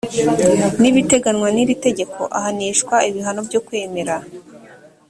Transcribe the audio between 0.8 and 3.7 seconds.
n ibiteganywa n iri tegeko ahanishwa ibihano byo